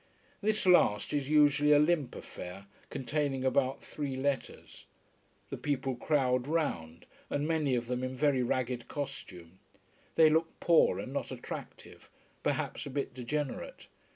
[0.41, 4.85] This last is usually a limp affair, containing about three letters.
[5.51, 9.59] The people crowd round and many of them in very ragged costume.
[10.15, 12.09] They look poor, and not attractive:
[12.41, 13.85] perhaps a bit degenerate.